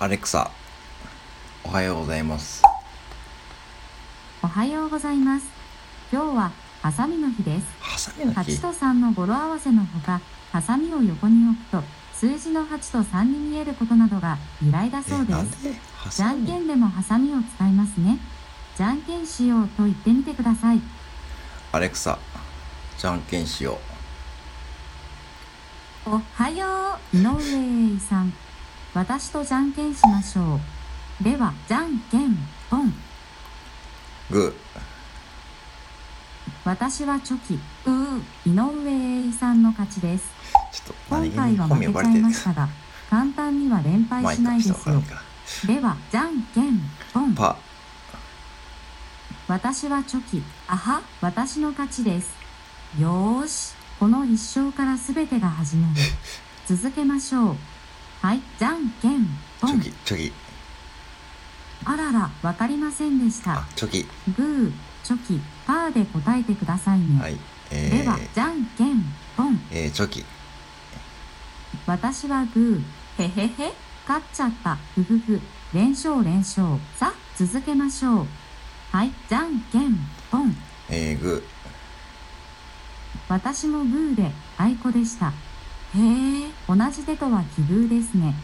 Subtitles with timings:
[0.00, 0.48] アレクサ、
[1.64, 2.62] おはようございます。
[4.40, 5.46] おはようございます。
[6.12, 7.66] 今日はハサミの日です。
[7.80, 10.20] ハサミの日？8と3の語呂合わせのほか、
[10.52, 11.82] ハサミを横に置くと、
[12.14, 15.34] 数字の8と3に見えることなどが由来だそうえ、で？
[16.10, 16.16] す。
[16.16, 18.20] じゃんけんでもハサミを使いますね。
[18.76, 20.80] じゃんけんしようと言ってみてください。
[21.72, 22.20] アレクサ、
[22.96, 23.80] じゃんけんしよ
[26.06, 28.32] おはよう、井上栄さん。
[28.94, 30.58] 私とじゃんけんしましょ
[31.20, 31.24] う。
[31.24, 32.36] では、じゃんけん、
[32.70, 32.88] ポン。
[34.30, 34.32] う。
[34.32, 34.54] グ
[36.64, 40.24] 私はチョキ、うー、井上栄さんの勝ちです。
[40.72, 40.74] ー。
[40.74, 42.68] ちょっと今回は負けちゃいましたが、
[43.10, 45.02] 簡単には連敗しないですよ。
[45.66, 46.80] では、じゃんけん、
[47.12, 47.34] ポン。
[47.34, 47.56] パ、
[49.48, 52.30] 私はチョキ、あは、私の勝ちです。
[52.98, 56.00] よーし、この一生からすべてが始まる。
[56.66, 57.56] 続けましょう。
[58.28, 59.26] はい、じゃんけん、
[59.58, 59.90] ポンチョ。
[59.90, 60.32] キ、チョキ。
[61.86, 64.02] あらら、わかりませんでしたあ。、チョキ。
[64.36, 67.18] グー、チョキ、パーで答えてくださいね。
[67.18, 67.38] はい。
[67.70, 69.02] えでは、じゃんけん、
[69.34, 69.54] ポン。
[69.54, 70.26] ー、えー、チョキ。
[71.86, 73.22] 私はグー。
[73.22, 73.72] へへへ。
[74.06, 74.76] 勝っちゃった。
[74.94, 75.40] ふふふ。
[75.72, 76.78] 連勝連勝。
[76.96, 78.26] さあ、続けましょう。
[78.92, 79.96] はい、じゃんけん、
[80.30, 80.54] ポン。
[80.90, 81.42] えー、グ
[83.30, 85.32] 私もグーで、あいこでした。
[85.96, 88.34] へえ、同じ手とは奇遇ですね。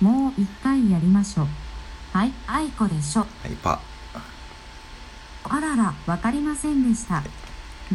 [0.00, 1.46] もう一回やりましょう。
[2.12, 3.22] はい、あいこでしょ。
[3.22, 3.48] ー。
[3.48, 3.80] はい、パ。
[5.44, 7.22] あらら、わかりませんでした。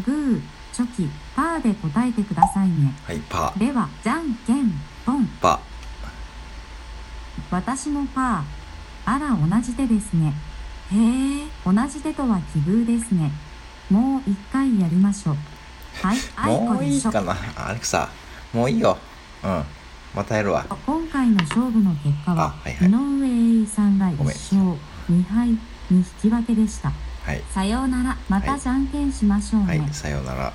[0.06, 0.42] グー、
[0.74, 2.94] チョキ、パーで答えてくださいね。
[3.06, 3.54] はい、パ。
[3.58, 4.72] では、じゃんけん、
[5.06, 5.28] ポン。
[5.42, 5.60] パ。
[7.50, 8.44] 私もパー。
[9.06, 10.34] あら、同じ手ですね。
[10.92, 13.32] へえ、同じ手とは奇遇ですね。
[13.90, 15.36] もう一回やりましょう。
[16.02, 17.10] はい、 あいこもういでしょ。
[17.10, 17.36] いかな。
[17.58, 18.10] アレクサ、
[18.54, 18.98] もういいよ。
[19.44, 19.64] うん。
[20.14, 20.66] またやるわ。
[20.86, 24.62] 今回の勝負の結果は、あはいはい井上栄さんが1ごめん勝
[25.10, 25.58] 2敗に
[25.90, 26.92] 引き分けでした。
[27.24, 27.42] はい。
[27.54, 29.68] さようなら、またじゃんけんしましょうね。
[29.68, 30.54] はい、さようなら。